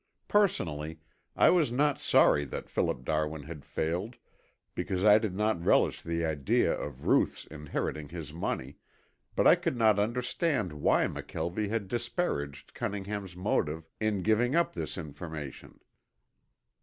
[0.27, 0.99] Personally,
[1.35, 4.17] I was not sorry that Philip Darwin had failed,
[4.73, 8.77] because I did not relish the idea of Ruth's inheriting his money,
[9.35, 14.97] but I could not understand why McKelvie had disparaged Cunningham's motive in giving us this
[14.97, 15.79] information.